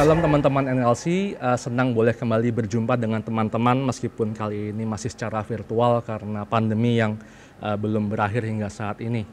[0.00, 5.44] Shalom teman-teman NLC, uh, senang boleh kembali berjumpa dengan teman-teman meskipun kali ini masih secara
[5.44, 7.20] virtual karena pandemi yang
[7.60, 9.28] uh, belum berakhir hingga saat ini.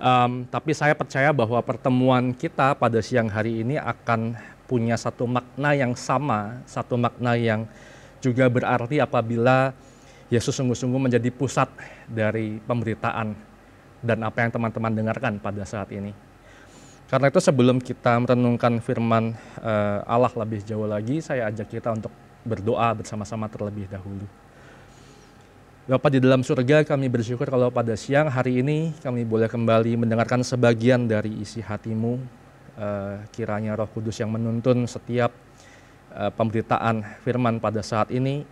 [0.00, 4.32] Um, tapi saya percaya bahwa pertemuan kita pada siang hari ini akan
[4.64, 7.68] punya satu makna yang sama, satu makna yang
[8.24, 9.76] juga berarti apabila
[10.32, 11.68] Yesus sungguh-sungguh menjadi pusat
[12.08, 13.36] dari pemberitaan
[14.00, 16.27] dan apa yang teman-teman dengarkan pada saat ini.
[17.08, 19.32] Karena itu sebelum kita merenungkan firman
[19.64, 22.12] uh, Allah lebih jauh lagi, saya ajak kita untuk
[22.44, 24.28] berdoa bersama-sama terlebih dahulu.
[25.88, 30.44] Bapak di dalam surga kami bersyukur kalau pada siang hari ini kami boleh kembali mendengarkan
[30.44, 32.20] sebagian dari isi hatimu.
[32.78, 35.32] Uh, kiranya roh kudus yang menuntun setiap
[36.12, 38.44] uh, pemberitaan firman pada saat ini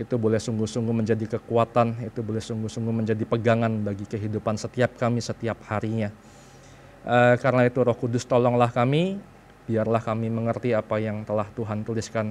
[0.00, 5.60] itu boleh sungguh-sungguh menjadi kekuatan, itu boleh sungguh-sungguh menjadi pegangan bagi kehidupan setiap kami setiap
[5.68, 6.08] harinya.
[7.02, 9.18] Uh, karena itu Roh Kudus tolonglah kami,
[9.66, 12.30] biarlah kami mengerti apa yang telah Tuhan tuliskan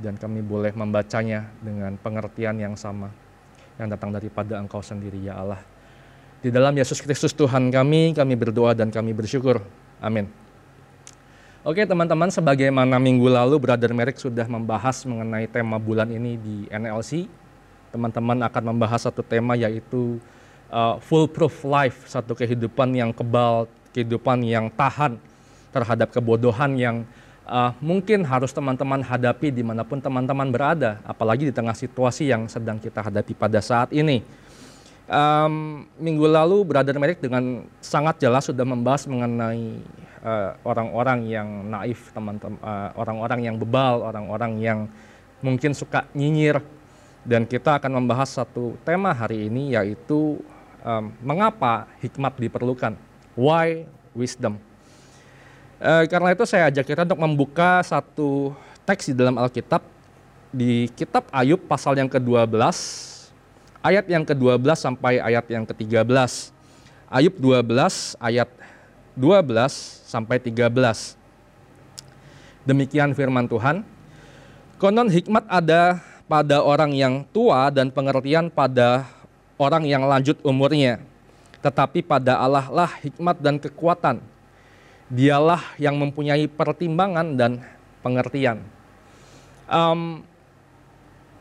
[0.00, 3.08] dan kami boleh membacanya dengan pengertian yang sama
[3.80, 5.60] yang datang daripada Engkau sendiri ya Allah.
[6.42, 9.62] Di dalam Yesus Kristus Tuhan kami, kami berdoa dan kami bersyukur.
[10.02, 10.26] Amin.
[11.62, 17.30] Oke teman-teman, sebagaimana minggu lalu Brother Merrick sudah membahas mengenai tema bulan ini di NLC,
[17.94, 20.18] teman-teman akan membahas satu tema yaitu
[20.72, 25.20] uh, foolproof life, satu kehidupan yang kebal, kehidupan yang tahan
[25.70, 26.96] terhadap kebodohan yang
[27.44, 32.48] uh, mungkin harus teman-teman hadapi di mana pun teman-teman berada, apalagi di tengah situasi yang
[32.48, 34.24] sedang kita hadapi pada saat ini.
[35.12, 39.82] Um, minggu lalu Brother Merrick dengan sangat jelas sudah membahas mengenai
[40.24, 44.78] uh, orang-orang uh, yang naif, teman-teman, uh, orang-orang yang bebal, orang-orang yang
[45.42, 46.62] mungkin suka nyinyir,
[47.22, 50.42] dan kita akan membahas satu tema hari ini yaitu
[50.82, 52.98] um, mengapa hikmat diperlukan?
[53.38, 54.60] Why wisdom?
[55.82, 58.54] Uh, karena itu saya ajak kita untuk membuka satu
[58.86, 59.82] teks di dalam Alkitab
[60.52, 62.54] di kitab Ayub pasal yang ke-12
[63.82, 66.06] ayat yang ke-12 sampai ayat yang ke-13.
[67.12, 68.48] Ayub 12 ayat
[69.18, 71.18] 12 sampai 13.
[72.62, 73.82] Demikian firman Tuhan.
[74.78, 75.98] Konon hikmat ada
[76.30, 79.04] pada orang yang tua dan pengertian pada
[79.62, 80.98] orang yang lanjut umurnya.
[81.62, 84.18] Tetapi pada Allah lah hikmat dan kekuatan.
[85.06, 87.62] Dialah yang mempunyai pertimbangan dan
[88.02, 88.58] pengertian.
[89.70, 90.26] Um,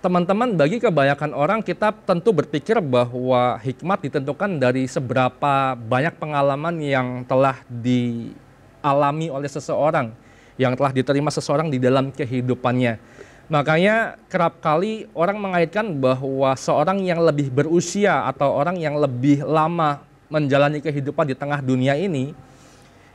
[0.05, 7.07] teman-teman, bagi kebanyakan orang kita tentu berpikir bahwa hikmat ditentukan dari seberapa banyak pengalaman yang
[7.25, 10.13] telah dialami oleh seseorang,
[10.59, 12.99] yang telah diterima seseorang di dalam kehidupannya.
[13.47, 20.03] Makanya kerap kali orang mengaitkan bahwa seorang yang lebih berusia atau orang yang lebih lama
[20.31, 22.31] menjalani kehidupan di tengah dunia ini,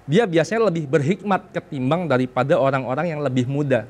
[0.05, 3.89] dia biasanya lebih berhikmat ketimbang daripada orang-orang yang lebih muda.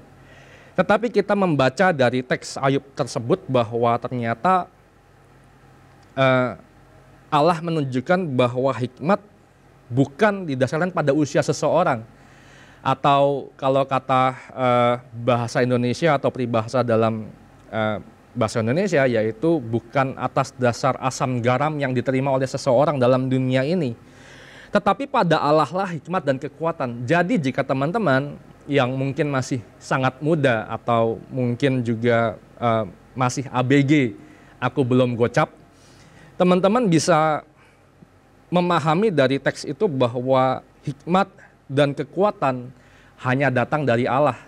[0.77, 4.69] Tetapi kita membaca dari teks Ayub tersebut bahwa ternyata
[6.17, 6.61] uh,
[7.33, 9.21] Allah menunjukkan bahwa hikmat
[9.89, 12.05] bukan didasarkan pada usia seseorang,
[12.85, 14.23] atau kalau kata
[14.53, 17.29] uh, bahasa Indonesia atau peribahasa dalam
[17.73, 17.99] uh,
[18.37, 23.97] bahasa Indonesia yaitu bukan atas dasar asam garam yang diterima oleh seseorang dalam dunia ini.
[24.71, 27.09] Tetapi pada Allah lah hikmat dan kekuatan.
[27.09, 28.37] Jadi jika teman-teman
[28.69, 32.85] yang mungkin masih sangat muda atau mungkin juga uh,
[33.17, 34.19] masih ABG
[34.61, 35.49] aku belum gocap
[36.37, 37.43] teman-teman bisa
[38.53, 41.27] memahami dari teks itu bahwa hikmat
[41.67, 42.71] dan kekuatan
[43.23, 44.39] hanya datang dari Allah.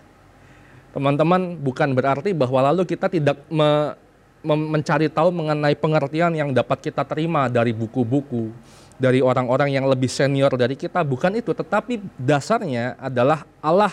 [0.95, 3.95] Teman-teman, bukan berarti bahwa lalu kita tidak me,
[4.43, 8.51] me, mencari tahu mengenai pengertian yang dapat kita terima dari buku-buku,
[8.97, 11.05] dari orang-orang yang lebih senior dari kita.
[11.05, 13.93] Bukan itu, tetapi dasarnya adalah Allah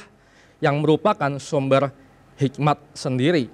[0.63, 1.91] yang merupakan sumber
[2.39, 3.51] hikmat sendiri.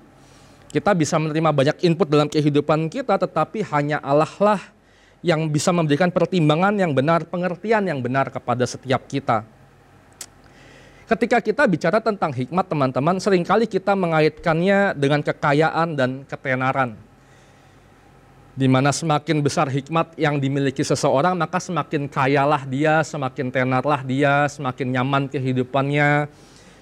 [0.71, 4.61] Kita bisa menerima banyak input dalam kehidupan kita, tetapi hanya Allah lah
[5.21, 9.43] yang bisa memberikan pertimbangan yang benar, pengertian yang benar kepada setiap kita.
[11.11, 16.95] Ketika kita bicara tentang hikmat teman-teman, sering kali kita mengaitkannya dengan kekayaan dan ketenaran.
[18.55, 24.47] Di mana semakin besar hikmat yang dimiliki seseorang, maka semakin kayalah dia, semakin tenarlah dia,
[24.47, 26.31] semakin nyaman kehidupannya,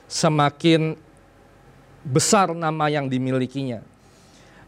[0.05, 0.93] semakin
[2.05, 3.81] besar nama yang dimilikinya.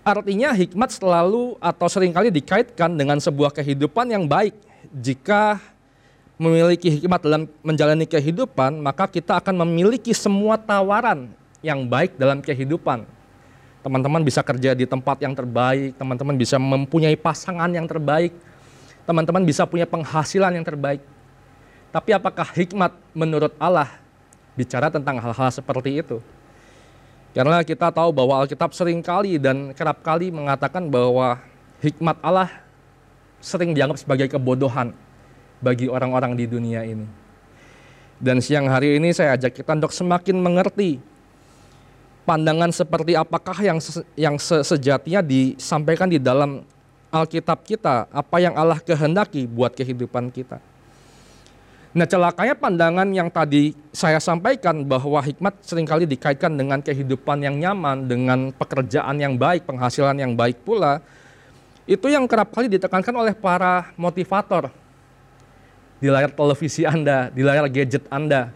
[0.02, 4.58] Artinya hikmat selalu atau sering kali dikaitkan dengan sebuah kehidupan yang baik.
[4.90, 5.62] Jika
[6.42, 11.30] memiliki hikmat dalam menjalani kehidupan, maka kita akan memiliki semua tawaran
[11.62, 13.06] yang baik dalam kehidupan.
[13.86, 18.34] Teman-teman bisa kerja di tempat yang terbaik, teman-teman bisa mempunyai pasangan yang terbaik,
[19.06, 21.06] teman-teman bisa punya penghasilan yang terbaik.
[21.94, 24.02] Tapi apakah hikmat menurut Allah
[24.58, 26.18] bicara tentang hal-hal seperti itu?
[27.38, 31.38] Karena kita tahu bahwa Alkitab sering kali dan kerap kali mengatakan bahwa
[31.86, 32.50] hikmat Allah
[33.38, 34.94] sering dianggap sebagai kebodohan
[35.62, 37.06] bagi orang-orang di dunia ini.
[38.22, 41.02] Dan siang hari ini saya ajak kita untuk semakin mengerti
[42.22, 43.81] pandangan seperti apakah yang
[44.13, 46.62] yang sejatinya disampaikan di dalam
[47.12, 50.62] Alkitab kita, apa yang Allah kehendaki buat kehidupan kita.
[51.92, 57.60] Nah celakanya pandangan yang tadi saya sampaikan bahwa hikmat sering kali dikaitkan dengan kehidupan yang
[57.60, 61.04] nyaman, dengan pekerjaan yang baik, penghasilan yang baik pula,
[61.84, 64.72] itu yang kerap kali ditekankan oleh para motivator
[66.01, 68.50] di layar televisi Anda, di layar gadget Anda.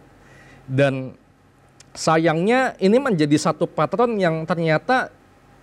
[0.66, 1.14] Dan
[1.94, 5.14] sayangnya ini menjadi satu patron yang ternyata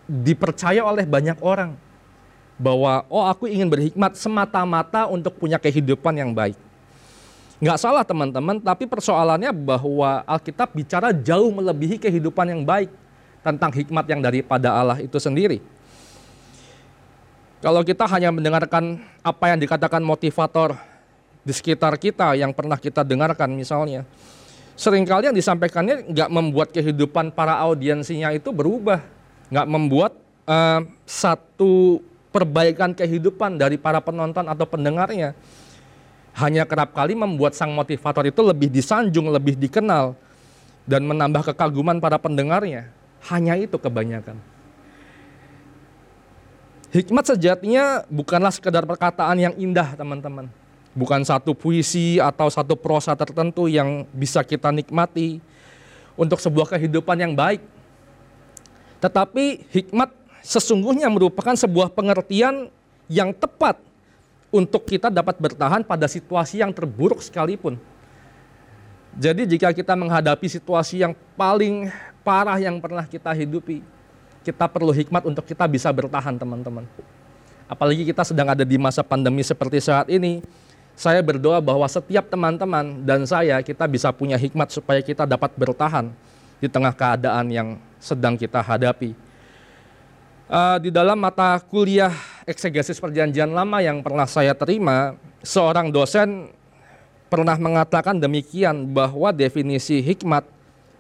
[0.08, 1.76] dipercaya oleh banyak orang.
[2.56, 6.56] Bahwa, oh aku ingin berhikmat semata-mata untuk punya kehidupan yang baik
[7.64, 12.92] Nggak salah teman-teman, tapi persoalannya bahwa Alkitab bicara jauh melebihi kehidupan yang baik
[13.40, 15.64] tentang hikmat yang daripada Allah itu sendiri.
[17.64, 20.76] Kalau kita hanya mendengarkan apa yang dikatakan motivator
[21.44, 24.08] di sekitar kita yang pernah kita dengarkan misalnya,
[24.74, 29.04] sering kali yang disampaikannya nggak membuat kehidupan para audiensinya itu berubah,
[29.52, 30.12] nggak membuat
[30.48, 32.00] uh, satu
[32.34, 35.38] perbaikan kehidupan dari para penonton atau pendengarnya
[36.34, 40.18] hanya kerap kali membuat sang motivator itu lebih disanjung, lebih dikenal,
[40.90, 42.90] dan menambah kekaguman para pendengarnya.
[43.30, 44.36] Hanya itu kebanyakan.
[46.90, 50.50] Hikmat sejatinya bukanlah sekedar perkataan yang indah, teman-teman.
[50.94, 55.42] Bukan satu puisi atau satu prosa tertentu yang bisa kita nikmati
[56.14, 57.62] untuk sebuah kehidupan yang baik.
[59.02, 60.14] Tetapi hikmat
[60.46, 62.70] sesungguhnya merupakan sebuah pengertian
[63.10, 63.82] yang tepat
[64.54, 67.82] untuk kita dapat bertahan pada situasi yang terburuk sekalipun.
[69.18, 71.90] Jadi jika kita menghadapi situasi yang paling
[72.22, 73.82] parah yang pernah kita hidupi,
[74.46, 76.86] kita perlu hikmat untuk kita bisa bertahan teman-teman.
[77.66, 80.42] Apalagi kita sedang ada di masa pandemi seperti saat ini,
[80.94, 86.14] saya berdoa bahwa setiap teman-teman dan saya kita bisa punya hikmat supaya kita dapat bertahan
[86.62, 89.18] di tengah keadaan yang sedang kita hadapi.
[90.48, 92.14] Uh, di dalam mata kuliah
[92.46, 96.52] eksegesis perjanjian lama yang pernah saya terima, seorang dosen
[97.32, 100.46] pernah mengatakan demikian bahwa definisi hikmat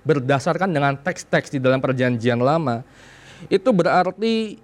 [0.01, 2.83] berdasarkan dengan teks-teks di dalam perjanjian lama
[3.47, 4.57] itu berarti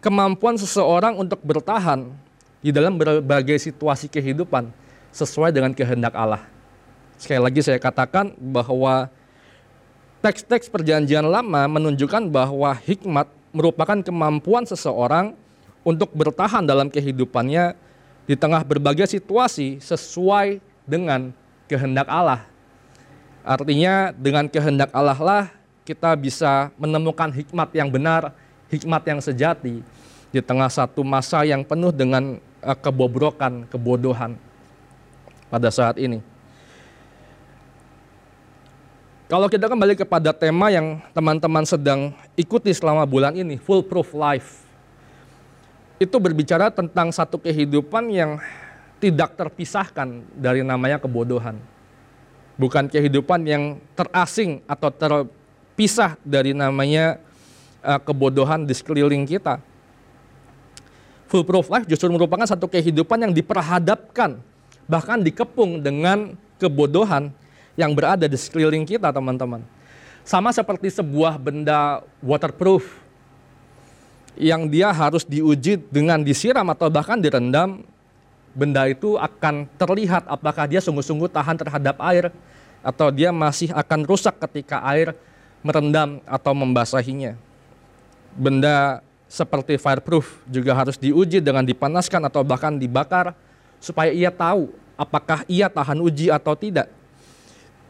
[0.00, 2.06] kemampuan seseorang untuk bertahan
[2.66, 4.74] di dalam berbagai situasi kehidupan
[5.14, 6.42] sesuai dengan kehendak Allah.
[7.14, 9.06] Sekali lagi saya katakan bahwa
[10.18, 15.38] teks-teks perjanjian lama menunjukkan bahwa hikmat merupakan kemampuan seseorang
[15.86, 17.78] untuk bertahan dalam kehidupannya
[18.26, 21.30] di tengah berbagai situasi sesuai dengan
[21.70, 22.50] kehendak Allah.
[23.46, 25.44] Artinya dengan kehendak Allah lah
[25.86, 28.34] kita bisa menemukan hikmat yang benar,
[28.66, 29.86] hikmat yang sejati
[30.34, 32.42] di tengah satu masa yang penuh dengan
[32.74, 34.34] kebobrokan, kebodohan
[35.46, 36.18] pada saat ini.
[39.26, 44.62] Kalau kita kembali kepada tema yang teman-teman sedang ikuti selama bulan ini, full proof life
[45.98, 48.38] itu berbicara tentang satu kehidupan yang
[49.02, 51.58] tidak terpisahkan dari namanya kebodohan.
[52.56, 57.20] Bukan kehidupan yang terasing atau terpisah dari namanya
[57.84, 59.60] uh, kebodohan di sekeliling kita.
[61.26, 64.38] Full proof life justru merupakan satu kehidupan yang diperhadapkan,
[64.86, 67.34] bahkan dikepung dengan kebodohan
[67.74, 69.60] yang berada di sekeliling kita, teman-teman.
[70.26, 72.86] Sama seperti sebuah benda waterproof
[74.38, 77.82] yang dia harus diuji dengan disiram atau bahkan direndam,
[78.54, 82.30] benda itu akan terlihat apakah dia sungguh-sungguh tahan terhadap air
[82.86, 85.10] atau dia masih akan rusak ketika air
[85.64, 87.34] merendam atau membasahinya.
[88.36, 93.34] Benda seperti fireproof juga harus diuji dengan dipanaskan atau bahkan dibakar
[93.82, 96.86] supaya ia tahu apakah ia tahan uji atau tidak.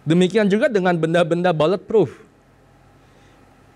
[0.07, 2.26] Demikian juga dengan benda-benda bulletproof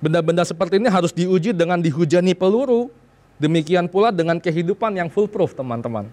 [0.00, 2.88] Benda-benda seperti ini harus diuji dengan dihujani peluru.
[3.36, 6.08] Demikian pula dengan kehidupan yang full proof, teman-teman.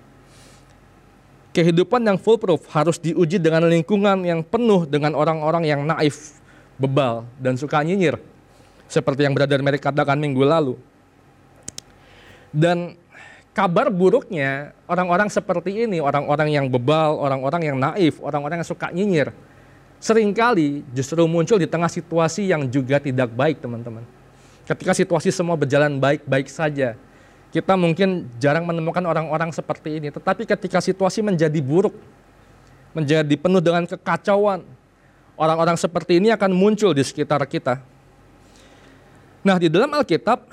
[1.56, 6.39] Kehidupan yang full proof harus diuji dengan lingkungan yang penuh dengan orang-orang yang naif,
[6.75, 8.20] bebal, dan suka nyinyir.
[8.92, 10.75] Seperti yang Brother Mary katakan minggu lalu.
[12.54, 12.96] Dan
[13.58, 19.34] kabar buruknya orang-orang seperti ini, orang-orang yang bebal, orang-orang yang naif, orang-orang yang suka nyinyir,
[19.98, 24.06] sering kali justru muncul di tengah situasi yang juga tidak baik teman-teman.
[24.68, 26.94] Ketika situasi semua berjalan baik-baik saja,
[27.50, 30.12] kita mungkin jarang menemukan orang-orang seperti ini.
[30.12, 31.96] Tetapi ketika situasi menjadi buruk,
[32.92, 34.68] menjadi penuh dengan kekacauan,
[35.39, 37.80] orang-orang seperti ini akan muncul di sekitar kita.
[39.42, 40.44] Nah, di dalam Alkitab,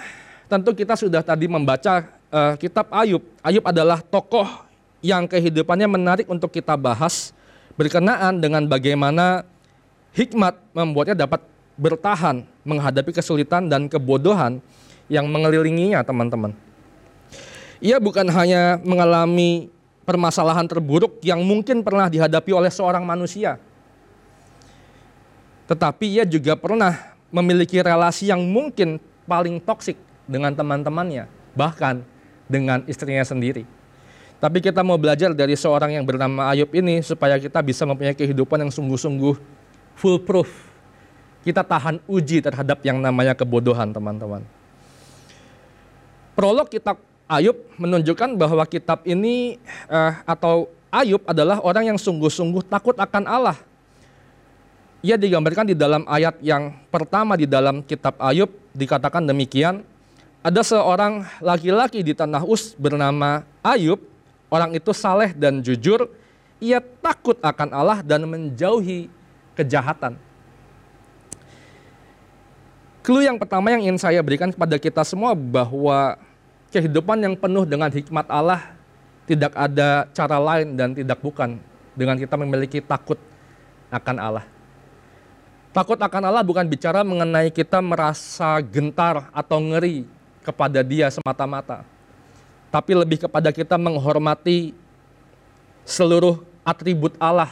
[0.49, 3.23] tentu kita sudah tadi membaca uh, kitab Ayub.
[3.41, 4.47] Ayub adalah tokoh
[5.05, 7.37] yang kehidupannya menarik untuk kita bahas
[7.77, 9.45] berkenaan dengan bagaimana
[10.15, 11.43] hikmat membuatnya dapat
[11.75, 14.63] bertahan menghadapi kesulitan dan kebodohan
[15.11, 16.55] yang mengelilinginya, teman-teman.
[17.83, 19.69] Ia bukan hanya mengalami
[20.09, 23.61] permasalahan terburuk yang mungkin pernah dihadapi oleh seorang manusia,
[25.69, 28.97] tetapi ia juga pernah memiliki relasi yang mungkin
[29.27, 32.05] paling toksik dengan teman-temannya, bahkan
[32.49, 33.65] dengan istrinya sendiri.
[34.41, 38.61] Tapi kita mau belajar dari seorang yang bernama Ayub ini supaya kita bisa mempunyai kehidupan
[38.61, 39.35] yang sungguh-sungguh
[39.97, 40.75] full proof
[41.45, 44.41] kita tahan uji terhadap yang namanya kebodohan teman-teman.
[46.33, 52.97] Prolog kitab Ayub menunjukkan bahwa kitab ini eh, atau Ayub adalah orang yang sungguh-sungguh takut
[52.97, 53.59] akan Allah.
[55.05, 59.85] Ia digambarkan di dalam ayat yang pertama di dalam kitab Ayub dikatakan demikian,
[60.45, 63.97] ada seorang laki-laki di tanah Us bernama Ayub,
[64.53, 66.05] orang itu saleh dan jujur,
[66.61, 69.09] ia takut akan Allah dan menjauhi
[69.57, 70.21] kejahatan.
[73.01, 76.21] Clue yang pertama yang ingin saya berikan kepada kita semua bahwa
[76.69, 78.77] kehidupan yang penuh dengan hikmat Allah
[79.25, 81.57] tidak ada cara lain dan tidak bukan
[81.97, 83.17] dengan kita memiliki takut
[83.89, 84.45] akan Allah.
[85.73, 90.14] Takut akan Allah bukan bicara mengenai kita merasa gentar atau ngeri
[90.45, 91.83] kepada Dia semata-mata,
[92.69, 94.77] tapi lebih kepada kita menghormati
[95.89, 97.49] seluruh atribut Allah,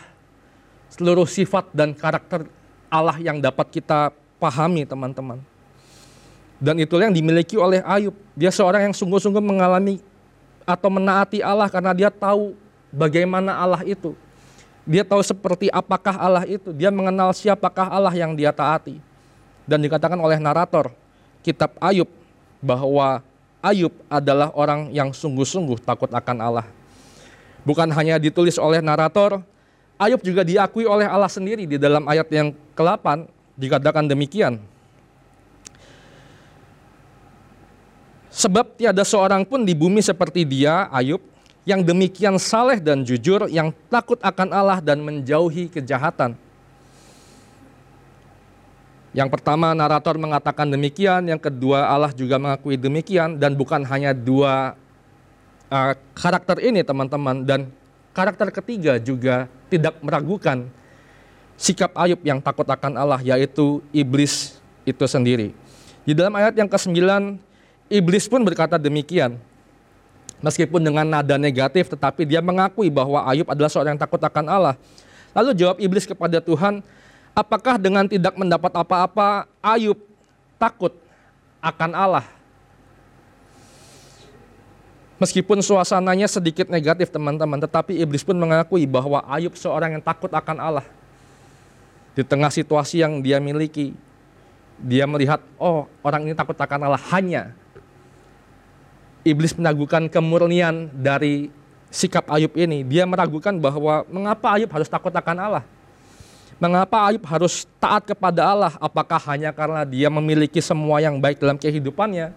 [0.92, 2.44] seluruh sifat dan karakter
[2.92, 5.40] Allah yang dapat kita pahami teman-teman.
[6.62, 8.14] Dan itulah yang dimiliki oleh Ayub.
[8.38, 9.98] Dia seorang yang sungguh-sungguh mengalami
[10.62, 12.54] atau menaati Allah karena dia tahu
[12.94, 14.14] bagaimana Allah itu.
[14.86, 16.70] Dia tahu seperti apakah Allah itu.
[16.70, 19.02] Dia mengenal siapakah Allah yang dia taati.
[19.66, 20.94] Dan dikatakan oleh narator
[21.42, 22.06] kitab Ayub
[22.62, 23.20] bahwa
[23.62, 26.66] Ayub adalah orang yang sungguh-sungguh takut akan Allah.
[27.62, 29.42] Bukan hanya ditulis oleh narator,
[29.98, 34.58] Ayub juga diakui oleh Allah sendiri di dalam ayat yang ke-8 dikatakan demikian.
[38.32, 41.22] Sebab tiada seorang pun di bumi seperti dia, Ayub,
[41.62, 46.34] yang demikian saleh dan jujur, yang takut akan Allah dan menjauhi kejahatan.
[49.12, 54.72] Yang pertama narator mengatakan demikian, yang kedua Allah juga mengakui demikian dan bukan hanya dua
[55.68, 57.68] uh, karakter ini teman-teman dan
[58.16, 60.64] karakter ketiga juga tidak meragukan
[61.60, 64.56] sikap Ayub yang takut akan Allah yaitu iblis
[64.88, 65.52] itu sendiri.
[66.02, 66.96] Di dalam ayat yang ke-9
[67.92, 69.36] iblis pun berkata demikian.
[70.42, 74.74] Meskipun dengan nada negatif tetapi dia mengakui bahwa Ayub adalah seorang yang takut akan Allah.
[75.36, 76.82] Lalu jawab iblis kepada Tuhan,
[77.32, 79.98] apakah dengan tidak mendapat apa-apa Ayub
[80.60, 80.92] takut
[81.60, 82.26] akan Allah?
[85.20, 90.58] Meskipun suasananya sedikit negatif teman-teman, tetapi iblis pun mengakui bahwa Ayub seorang yang takut akan
[90.58, 90.86] Allah
[92.12, 93.96] di tengah situasi yang dia miliki,
[94.82, 97.54] dia melihat, oh orang ini takut akan Allah hanya.
[99.22, 101.54] Iblis meragukan kemurnian dari
[101.86, 102.82] sikap Ayub ini.
[102.82, 105.64] Dia meragukan bahwa mengapa Ayub harus takut akan Allah.
[106.62, 108.78] Mengapa Ayub harus taat kepada Allah?
[108.78, 112.30] Apakah hanya karena dia memiliki semua yang baik dalam kehidupannya?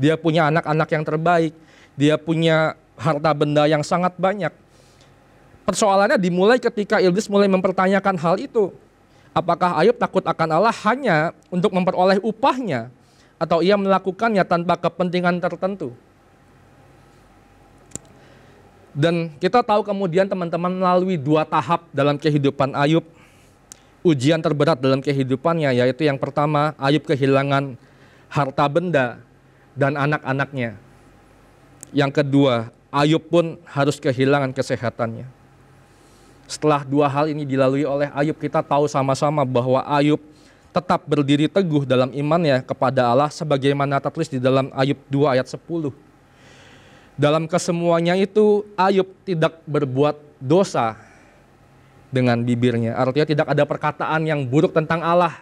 [0.00, 1.52] Dia punya anak-anak yang terbaik.
[1.92, 4.48] Dia punya harta benda yang sangat banyak.
[5.68, 8.72] Persoalannya dimulai ketika iblis mulai mempertanyakan hal itu.
[9.36, 12.88] Apakah Ayub takut akan Allah hanya untuk memperoleh upahnya
[13.36, 15.92] atau ia melakukannya tanpa kepentingan tertentu?
[18.96, 23.04] Dan kita tahu kemudian teman-teman melalui dua tahap dalam kehidupan Ayub.
[24.06, 27.74] Ujian terberat dalam kehidupannya yaitu yang pertama Ayub kehilangan
[28.30, 29.18] harta benda
[29.74, 30.78] dan anak-anaknya.
[31.90, 35.26] Yang kedua, Ayub pun harus kehilangan kesehatannya.
[36.46, 40.22] Setelah dua hal ini dilalui oleh Ayub, kita tahu sama-sama bahwa Ayub
[40.70, 45.90] tetap berdiri teguh dalam imannya kepada Allah sebagaimana tertulis di dalam Ayub 2 ayat 10.
[47.18, 50.94] Dalam kesemuanya itu Ayub tidak berbuat dosa
[52.16, 52.96] dengan bibirnya.
[52.96, 55.36] Artinya tidak ada perkataan yang buruk tentang Allah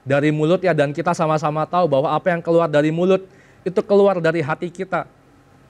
[0.00, 3.28] dari mulut ya dan kita sama-sama tahu bahwa apa yang keluar dari mulut
[3.60, 5.04] itu keluar dari hati kita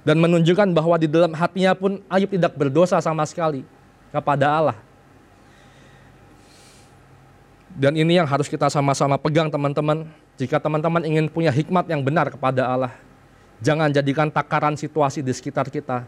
[0.07, 3.67] dan menunjukkan bahwa di dalam hatinya pun Ayub tidak berdosa sama sekali
[4.15, 4.79] kepada Allah.
[7.75, 10.07] Dan ini yang harus kita sama-sama pegang teman-teman.
[10.39, 12.95] Jika teman-teman ingin punya hikmat yang benar kepada Allah,
[13.59, 16.07] jangan jadikan takaran situasi di sekitar kita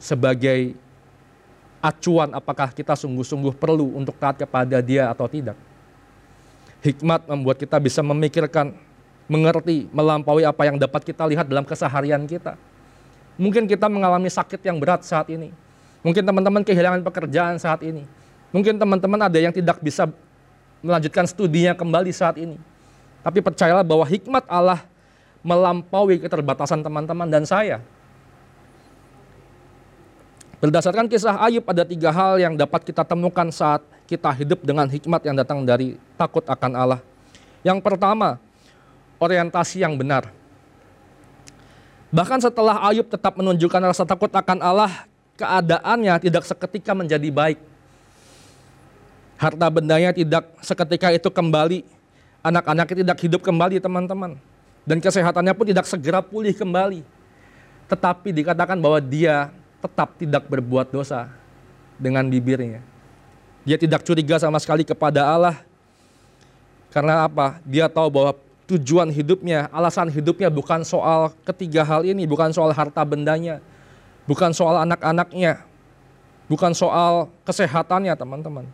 [0.00, 0.76] sebagai
[1.78, 5.54] acuan apakah kita sungguh-sungguh perlu untuk taat kepada dia atau tidak.
[6.82, 8.74] Hikmat membuat kita bisa memikirkan,
[9.26, 12.54] mengerti, melampaui apa yang dapat kita lihat dalam keseharian kita.
[13.38, 15.54] Mungkin kita mengalami sakit yang berat saat ini.
[16.02, 18.06] Mungkin teman-teman kehilangan pekerjaan saat ini.
[18.54, 20.10] Mungkin teman-teman ada yang tidak bisa
[20.82, 22.58] melanjutkan studinya kembali saat ini.
[23.22, 24.86] Tapi percayalah bahwa hikmat Allah
[25.42, 27.82] melampaui keterbatasan teman-teman dan saya.
[30.58, 33.78] Berdasarkan kisah Ayub ada tiga hal yang dapat kita temukan saat
[34.10, 37.00] kita hidup dengan hikmat yang datang dari takut akan Allah.
[37.62, 38.42] Yang pertama,
[39.22, 40.34] orientasi yang benar.
[42.10, 45.06] Bahkan setelah Ayub tetap menunjukkan rasa takut akan Allah,
[45.38, 47.62] keadaannya tidak seketika menjadi baik.
[49.38, 51.86] Harta bendanya tidak seketika itu kembali.
[52.42, 54.34] Anak-anaknya tidak hidup kembali teman-teman.
[54.82, 57.06] Dan kesehatannya pun tidak segera pulih kembali.
[57.86, 61.30] Tetapi dikatakan bahwa dia tetap tidak berbuat dosa
[61.98, 62.82] dengan bibirnya.
[63.62, 65.56] Dia tidak curiga sama sekali kepada Allah.
[66.88, 67.60] Karena apa?
[67.68, 68.32] Dia tahu bahwa
[68.68, 73.60] tujuan hidupnya, alasan hidupnya bukan soal ketiga hal ini, bukan soal harta bendanya,
[74.24, 75.64] bukan soal anak-anaknya,
[76.48, 78.66] bukan soal kesehatannya, teman-teman.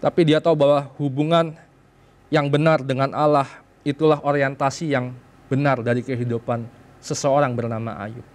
[0.00, 1.56] Tapi dia tahu bahwa hubungan
[2.28, 3.48] yang benar dengan Allah
[3.84, 5.12] itulah orientasi yang
[5.48, 6.64] benar dari kehidupan
[7.04, 8.33] seseorang bernama Ayub.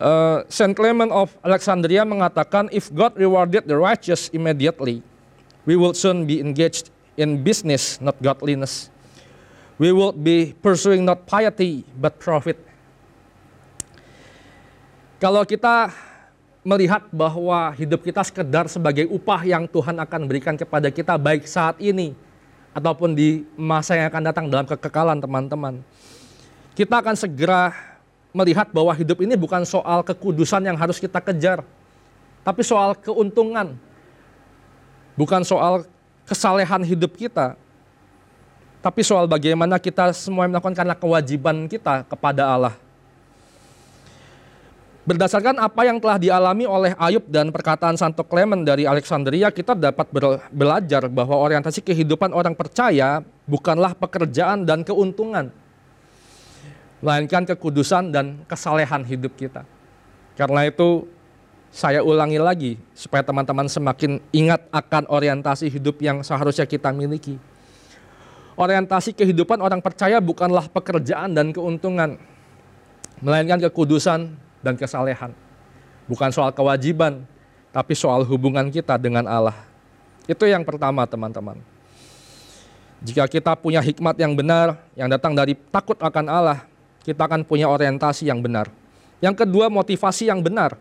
[0.00, 5.04] Uh, Saint Clement of Alexandria mengatakan, if God rewarded the righteous immediately,
[5.68, 6.88] we will soon be engaged
[7.20, 8.88] in business, not godliness.
[9.76, 12.56] We will be pursuing not piety, but profit.
[15.20, 15.92] Kalau kita
[16.64, 21.76] melihat bahwa hidup kita sekedar sebagai upah yang Tuhan akan berikan kepada kita baik saat
[21.76, 22.16] ini
[22.72, 25.84] ataupun di masa yang akan datang dalam kekekalan teman-teman.
[26.72, 27.89] Kita akan segera
[28.30, 31.66] melihat bahwa hidup ini bukan soal kekudusan yang harus kita kejar,
[32.46, 33.74] tapi soal keuntungan.
[35.18, 35.84] Bukan soal
[36.24, 37.58] kesalehan hidup kita,
[38.80, 42.74] tapi soal bagaimana kita semua melakukan karena kewajiban kita kepada Allah.
[45.04, 50.06] Berdasarkan apa yang telah dialami oleh Ayub dan perkataan Santo Clement dari Alexandria, kita dapat
[50.54, 55.50] belajar bahwa orientasi kehidupan orang percaya bukanlah pekerjaan dan keuntungan,
[57.00, 59.64] melainkan kekudusan dan kesalehan hidup kita.
[60.36, 61.08] Karena itu
[61.70, 67.40] saya ulangi lagi supaya teman-teman semakin ingat akan orientasi hidup yang seharusnya kita miliki.
[68.58, 72.20] Orientasi kehidupan orang percaya bukanlah pekerjaan dan keuntungan,
[73.24, 75.32] melainkan kekudusan dan kesalehan.
[76.04, 77.24] Bukan soal kewajiban,
[77.72, 79.56] tapi soal hubungan kita dengan Allah.
[80.28, 81.56] Itu yang pertama, teman-teman.
[83.00, 86.58] Jika kita punya hikmat yang benar, yang datang dari takut akan Allah,
[87.04, 88.68] kita akan punya orientasi yang benar.
[89.20, 90.76] Yang kedua, motivasi yang benar.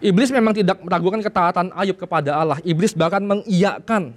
[0.00, 2.60] Iblis memang tidak meragukan ketaatan Ayub kepada Allah.
[2.60, 4.12] Iblis bahkan mengiyakan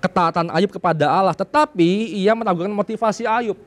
[0.00, 3.60] ketaatan Ayub kepada Allah, tetapi ia meragukan motivasi Ayub.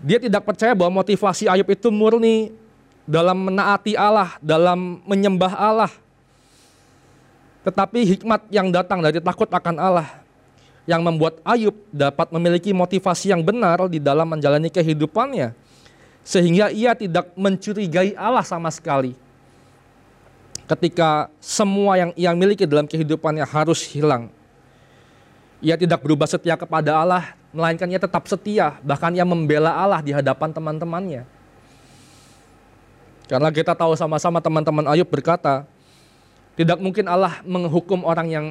[0.00, 2.52] Dia tidak percaya bahwa motivasi Ayub itu murni
[3.08, 5.92] dalam menaati Allah, dalam menyembah Allah.
[7.64, 10.19] Tetapi hikmat yang datang dari takut akan Allah
[10.90, 15.54] yang membuat Ayub dapat memiliki motivasi yang benar di dalam menjalani kehidupannya.
[16.26, 19.14] Sehingga ia tidak mencurigai Allah sama sekali.
[20.66, 24.34] Ketika semua yang ia miliki dalam kehidupannya harus hilang.
[25.62, 30.10] Ia tidak berubah setia kepada Allah, melainkan ia tetap setia, bahkan ia membela Allah di
[30.10, 31.22] hadapan teman-temannya.
[33.30, 35.62] Karena kita tahu sama-sama teman-teman Ayub berkata,
[36.58, 38.46] tidak mungkin Allah menghukum orang yang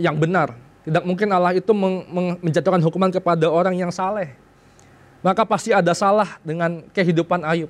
[0.00, 1.72] yang benar, tidak mungkin Allah itu
[2.40, 4.32] menjatuhkan hukuman kepada orang yang saleh.
[5.20, 7.68] Maka pasti ada salah dengan kehidupan Ayub.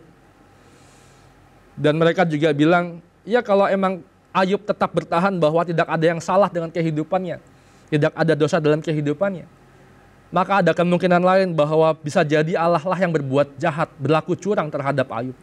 [1.75, 6.47] Dan mereka juga bilang, ya kalau emang Ayub tetap bertahan bahwa tidak ada yang salah
[6.47, 7.43] dengan kehidupannya,
[7.91, 9.51] tidak ada dosa dalam kehidupannya,
[10.31, 15.11] maka ada kemungkinan lain bahwa bisa jadi Allah lah yang berbuat jahat, berlaku curang terhadap
[15.11, 15.35] Ayub.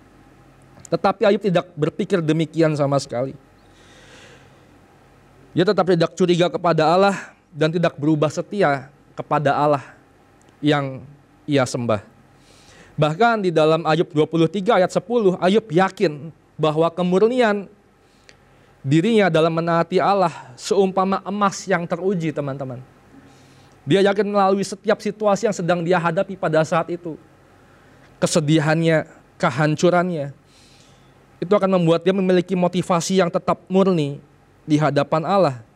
[0.87, 3.35] Tetapi Ayub tidak berpikir demikian sama sekali.
[5.51, 9.97] Dia tetap tidak curiga kepada Allah, dan tidak berubah setia kepada Allah
[10.61, 11.01] yang
[11.49, 12.05] ia sembah.
[12.93, 17.65] Bahkan di dalam Ayub 23 ayat 10, Ayub yakin bahwa kemurnian
[18.85, 22.81] dirinya dalam menaati Allah seumpama emas yang teruji teman-teman.
[23.87, 27.17] Dia yakin melalui setiap situasi yang sedang dia hadapi pada saat itu.
[28.17, 29.05] Kesedihannya,
[29.37, 30.33] kehancurannya.
[31.37, 34.17] Itu akan membuat dia memiliki motivasi yang tetap murni
[34.65, 35.66] di hadapan Allah.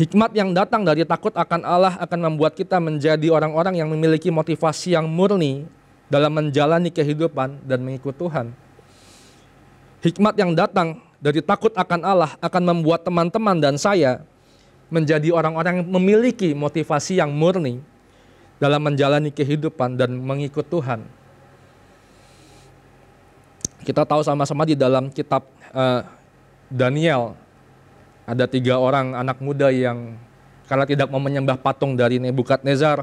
[0.00, 4.96] Hikmat yang datang dari takut akan Allah akan membuat kita menjadi orang-orang yang memiliki motivasi
[4.96, 5.68] yang murni
[6.08, 8.48] dalam menjalani kehidupan dan mengikut Tuhan.
[10.00, 14.24] Hikmat yang datang dari takut akan Allah akan membuat teman-teman dan saya
[14.88, 17.84] menjadi orang-orang yang memiliki motivasi yang murni
[18.56, 21.04] dalam menjalani kehidupan dan mengikut Tuhan.
[23.84, 25.44] Kita tahu sama-sama di dalam kitab
[25.76, 26.08] uh,
[26.72, 27.36] Daniel
[28.30, 30.14] ada tiga orang anak muda yang
[30.70, 33.02] karena tidak mau menyembah patung dari Nebukadnezar,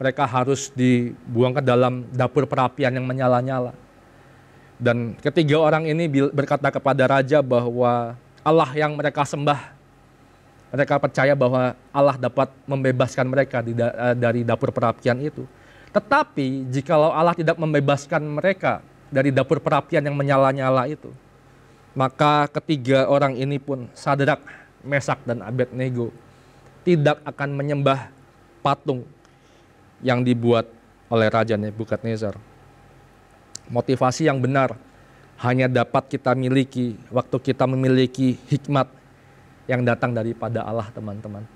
[0.00, 3.76] mereka harus dibuang ke dalam dapur perapian yang menyala-nyala.
[4.80, 9.76] Dan ketiga orang ini berkata kepada raja bahwa Allah yang mereka sembah
[10.74, 15.46] mereka percaya bahwa Allah dapat membebaskan mereka eh, dari dapur perapian itu.
[15.94, 21.14] Tetapi jikalau Allah tidak membebaskan mereka dari dapur perapian yang menyala-nyala itu,
[21.94, 24.42] maka ketiga orang ini pun Sadrak,
[24.82, 26.10] Mesak dan Abednego
[26.84, 28.10] tidak akan menyembah
[28.60, 29.06] patung
[30.04, 30.68] yang dibuat
[31.08, 32.36] oleh Raja Nebukadnezar.
[33.72, 34.76] Motivasi yang benar
[35.40, 38.90] hanya dapat kita miliki waktu kita memiliki hikmat
[39.64, 41.48] yang datang daripada Allah teman-teman.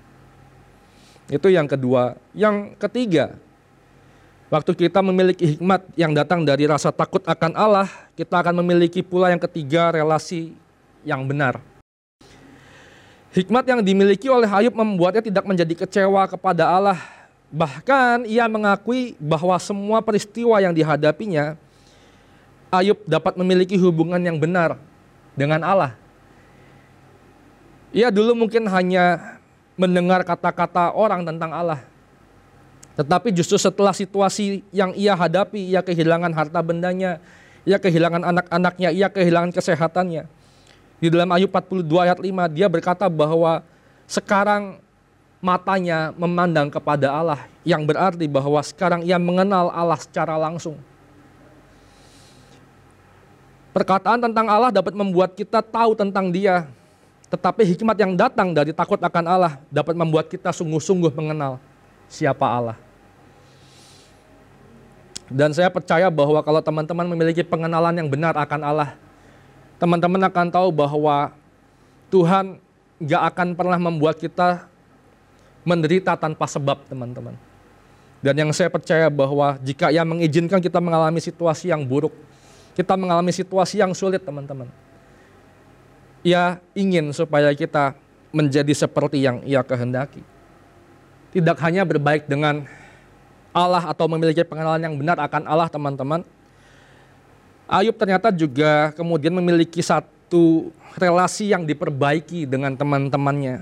[1.29, 2.17] Itu yang kedua.
[2.33, 3.37] Yang ketiga,
[4.49, 9.29] waktu kita memiliki hikmat yang datang dari rasa takut akan Allah, kita akan memiliki pula
[9.29, 10.57] yang ketiga relasi
[11.05, 11.61] yang benar.
[13.29, 16.97] Hikmat yang dimiliki oleh Ayub membuatnya tidak menjadi kecewa kepada Allah.
[17.53, 21.53] Bahkan ia mengakui bahwa semua peristiwa yang dihadapinya,
[22.73, 24.81] Ayub dapat memiliki hubungan yang benar
[25.37, 25.93] dengan Allah.
[27.93, 29.37] Ia dulu mungkin hanya
[29.77, 31.81] mendengar kata-kata orang tentang Allah.
[32.99, 37.23] Tetapi justru setelah situasi yang ia hadapi, ia kehilangan harta bendanya,
[37.63, 40.27] ia kehilangan anak-anaknya, ia kehilangan kesehatannya.
[40.99, 43.63] Di dalam Ayub 42 ayat 5 dia berkata bahwa
[44.03, 44.83] sekarang
[45.39, 50.75] matanya memandang kepada Allah yang berarti bahwa sekarang ia mengenal Allah secara langsung.
[53.71, 56.67] Perkataan tentang Allah dapat membuat kita tahu tentang dia,
[57.31, 61.63] tetapi hikmat yang datang dari takut akan Allah dapat membuat kita sungguh-sungguh mengenal
[62.11, 62.88] siapa Allah.
[65.29, 68.89] Dan saya percaya bahwa kalau teman-teman memiliki pengenalan yang benar akan Allah,
[69.77, 71.33] teman-teman akan tahu bahwa
[72.09, 72.57] Tuhan
[72.97, 74.65] gak akan pernah membuat kita
[75.61, 77.37] menderita tanpa sebab teman-teman.
[78.19, 82.11] Dan yang saya percaya bahwa jika ia mengizinkan kita mengalami situasi yang buruk,
[82.73, 84.67] kita mengalami situasi yang sulit teman-teman
[86.23, 87.95] ia ingin supaya kita
[88.29, 90.21] menjadi seperti yang ia kehendaki.
[91.29, 92.65] Tidak hanya berbaik dengan
[93.49, 96.21] Allah atau memiliki pengenalan yang benar akan Allah teman-teman.
[97.69, 103.61] Ayub ternyata juga kemudian memiliki satu relasi yang diperbaiki dengan teman-temannya.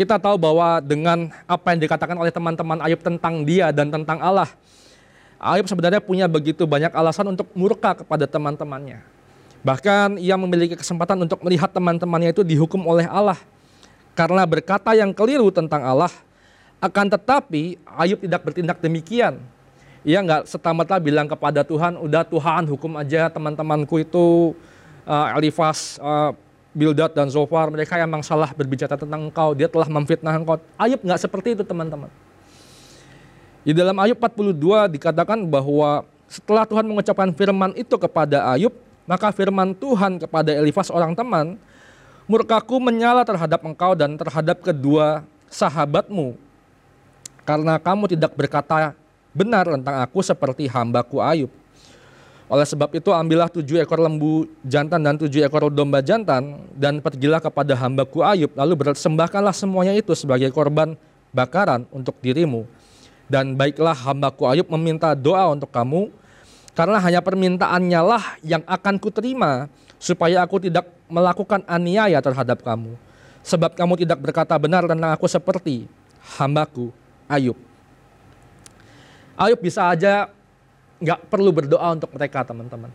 [0.00, 4.48] Kita tahu bahwa dengan apa yang dikatakan oleh teman-teman Ayub tentang dia dan tentang Allah,
[5.36, 9.04] Ayub sebenarnya punya begitu banyak alasan untuk murka kepada teman-temannya.
[9.60, 13.36] Bahkan ia memiliki kesempatan untuk melihat teman-temannya itu dihukum oleh Allah
[14.16, 16.12] karena berkata yang keliru tentang Allah.
[16.80, 19.36] Akan tetapi Ayub tidak bertindak demikian.
[20.00, 24.56] Ia nggak setamata bilang kepada Tuhan, udah Tuhan hukum aja teman-temanku itu
[25.04, 26.32] uh, Elifas, uh,
[26.72, 30.56] Bildad dan Zofar, mereka emang salah berbicara tentang engkau, dia telah memfitnah engkau.
[30.80, 32.08] Ayub nggak seperti itu teman-teman.
[33.60, 38.72] Di dalam Ayub 42 dikatakan bahwa setelah Tuhan mengucapkan firman itu kepada Ayub,
[39.04, 41.60] maka firman Tuhan kepada Elifas orang teman,
[42.24, 46.38] murkaku menyala terhadap engkau dan terhadap kedua sahabatmu.
[47.50, 48.94] Karena kamu tidak berkata
[49.34, 51.50] benar tentang aku seperti hambaku Ayub.
[52.46, 57.42] Oleh sebab itu ambillah tujuh ekor lembu jantan dan tujuh ekor domba jantan dan pergilah
[57.42, 60.94] kepada hambaku Ayub lalu bersembahkanlah semuanya itu sebagai korban
[61.34, 62.70] bakaran untuk dirimu.
[63.26, 66.06] Dan baiklah hambaku Ayub meminta doa untuk kamu
[66.78, 69.66] karena hanya permintaannya lah yang akan kuterima
[69.98, 72.94] supaya aku tidak melakukan aniaya terhadap kamu.
[73.42, 75.90] Sebab kamu tidak berkata benar tentang aku seperti
[76.38, 76.94] hambaku
[77.30, 77.54] Ayub.
[79.38, 80.26] Ayub bisa aja
[80.98, 82.90] nggak perlu berdoa untuk mereka teman-teman.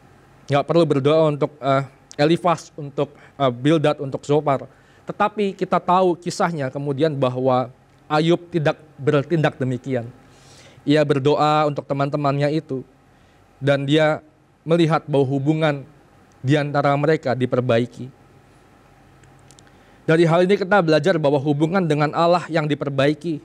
[0.52, 1.88] Nggak perlu berdoa untuk uh,
[2.20, 4.68] Elifas, untuk uh, Bildad, untuk Zopar.
[5.08, 7.72] Tetapi kita tahu kisahnya kemudian bahwa
[8.12, 10.06] Ayub tidak bertindak demikian.
[10.86, 12.86] Ia berdoa untuk teman-temannya itu
[13.58, 14.22] dan dia
[14.62, 15.82] melihat bahwa hubungan
[16.46, 18.12] di antara mereka diperbaiki.
[20.06, 23.42] Dari hal ini kita belajar bahwa hubungan dengan Allah yang diperbaiki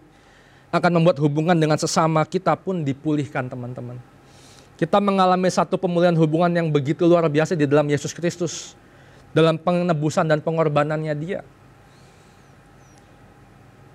[0.70, 3.98] akan membuat hubungan dengan sesama kita pun dipulihkan teman-teman.
[4.78, 8.78] Kita mengalami satu pemulihan hubungan yang begitu luar biasa di dalam Yesus Kristus.
[9.30, 11.46] Dalam penebusan dan pengorbanannya dia.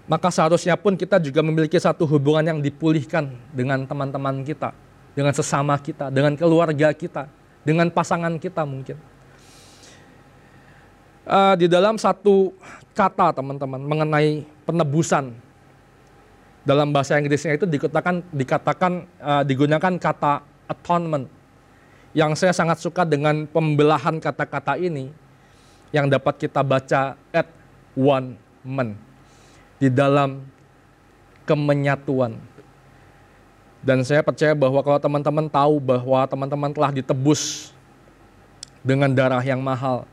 [0.08, 4.72] Maka seharusnya pun kita juga memiliki satu hubungan yang dipulihkan dengan teman-teman kita.
[5.12, 7.28] Dengan sesama kita, dengan keluarga kita,
[7.66, 8.96] dengan pasangan kita mungkin
[11.26, 12.54] uh, di dalam satu
[12.94, 15.34] kata teman-teman mengenai penebusan
[16.66, 21.30] dalam bahasa Inggrisnya itu dikatakan dikatakan uh, digunakan kata atonement.
[22.18, 25.14] Yang saya sangat suka dengan pembelahan kata-kata ini
[25.94, 27.48] yang dapat kita baca at
[27.94, 28.34] one
[28.66, 28.98] man
[29.78, 30.42] di dalam
[31.46, 32.36] kemenyatuan.
[33.86, 37.70] Dan saya percaya bahwa kalau teman-teman tahu bahwa teman-teman telah ditebus
[38.82, 40.10] dengan darah yang mahal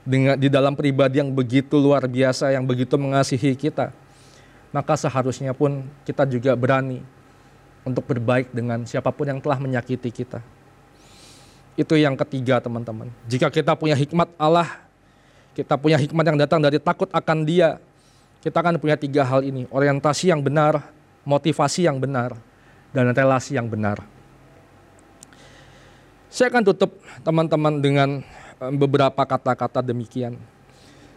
[0.00, 3.92] dengan di dalam pribadi yang begitu luar biasa, yang begitu mengasihi kita,
[4.70, 7.02] maka seharusnya pun kita juga berani
[7.82, 10.38] untuk berbaik dengan siapa pun yang telah menyakiti kita.
[11.74, 13.08] Itu yang ketiga teman-teman.
[13.26, 14.68] Jika kita punya hikmat Allah,
[15.56, 17.80] kita punya hikmat yang datang dari takut akan dia,
[18.44, 19.66] kita akan punya tiga hal ini.
[19.72, 20.86] Orientasi yang benar,
[21.24, 22.36] motivasi yang benar,
[22.94, 24.02] dan relasi yang benar.
[26.30, 26.94] Saya akan tutup
[27.26, 28.08] teman-teman dengan
[28.70, 30.38] beberapa kata-kata demikian.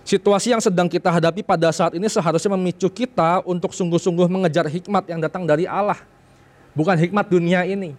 [0.04, 5.08] Situasi yang sedang kita hadapi pada saat ini seharusnya memicu kita untuk sungguh-sungguh mengejar hikmat
[5.08, 5.96] yang datang dari Allah.
[6.76, 7.96] Bukan hikmat dunia ini.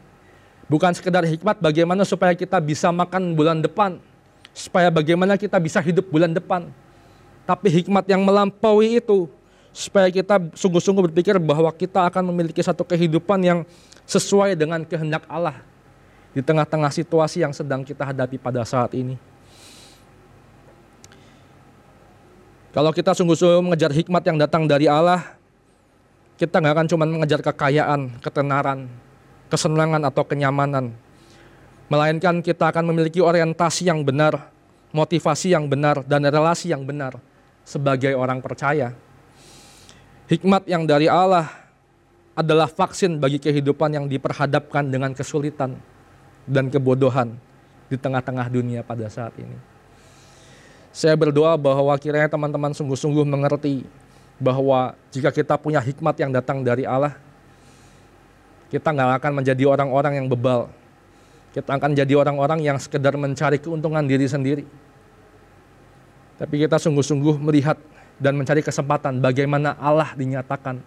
[0.69, 3.97] Bukan sekedar hikmat bagaimana supaya kita bisa makan bulan depan.
[4.53, 6.69] Supaya bagaimana kita bisa hidup bulan depan.
[7.49, 9.25] Tapi hikmat yang melampaui itu.
[9.73, 13.59] Supaya kita sungguh-sungguh berpikir bahwa kita akan memiliki satu kehidupan yang
[14.05, 15.57] sesuai dengan kehendak Allah.
[16.37, 19.17] Di tengah-tengah situasi yang sedang kita hadapi pada saat ini.
[22.75, 25.39] Kalau kita sungguh-sungguh mengejar hikmat yang datang dari Allah,
[26.35, 28.91] kita nggak akan cuma mengejar kekayaan, ketenaran,
[29.47, 30.91] kesenangan atau kenyamanan.
[31.87, 34.51] Melainkan kita akan memiliki orientasi yang benar,
[34.91, 37.15] motivasi yang benar, dan relasi yang benar
[37.63, 38.91] sebagai orang percaya.
[40.27, 41.47] Hikmat yang dari Allah
[42.35, 45.79] adalah vaksin bagi kehidupan yang diperhadapkan dengan kesulitan
[46.43, 47.39] dan kebodohan
[47.87, 49.74] di tengah-tengah dunia pada saat ini.
[50.95, 53.83] Saya berdoa bahwa kiranya teman-teman sungguh-sungguh mengerti
[54.39, 57.19] bahwa jika kita punya hikmat yang datang dari Allah,
[58.71, 60.71] kita nggak akan menjadi orang-orang yang bebal.
[61.51, 64.63] Kita akan jadi orang-orang yang sekedar mencari keuntungan diri sendiri.
[66.39, 67.75] Tapi kita sungguh-sungguh melihat
[68.23, 70.79] dan mencari kesempatan bagaimana Allah dinyatakan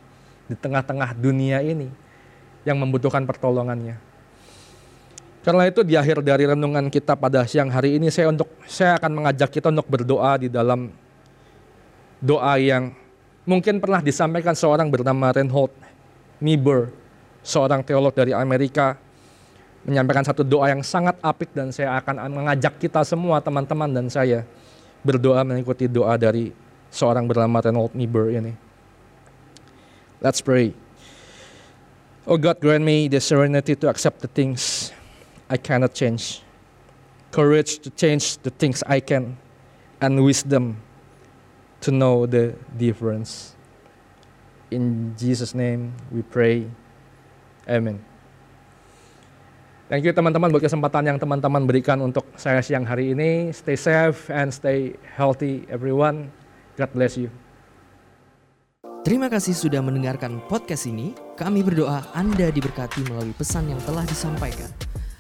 [0.48, 1.92] di tengah-tengah dunia ini
[2.64, 4.07] yang membutuhkan pertolongannya.
[5.48, 9.24] Karena itu di akhir dari renungan kita pada siang hari ini saya untuk saya akan
[9.24, 10.92] mengajak kita untuk berdoa di dalam
[12.20, 12.92] doa yang
[13.48, 15.72] mungkin pernah disampaikan seorang bernama Reinhold
[16.44, 16.92] Niebuhr,
[17.48, 19.00] seorang teolog dari Amerika
[19.88, 24.44] menyampaikan satu doa yang sangat apik dan saya akan mengajak kita semua teman-teman dan saya
[25.00, 26.52] berdoa mengikuti doa dari
[26.92, 28.52] seorang bernama Reinhold Niebuhr ini.
[30.20, 30.76] Let's pray.
[32.28, 34.87] Oh God, grant me the serenity to accept the things
[35.48, 36.44] I cannot change,
[37.32, 39.40] courage to change the things I can,
[40.04, 40.84] and wisdom
[41.82, 43.56] to know the difference.
[44.68, 46.68] In Jesus' name we pray.
[47.64, 48.04] Amen.
[49.88, 53.56] Thank you teman-teman buat kesempatan yang teman-teman berikan untuk saya siang hari ini.
[53.56, 56.28] Stay safe and stay healthy everyone.
[56.76, 57.32] God bless you.
[59.08, 61.16] Terima kasih sudah mendengarkan podcast ini.
[61.40, 64.68] Kami berdoa Anda diberkati melalui pesan yang telah disampaikan.